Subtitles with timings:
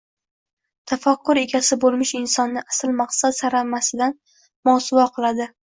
[0.91, 4.21] tafakkur egasi bo‘lmish insonni asl maqsad-samarasidan
[4.71, 5.55] mosuvo qiladi.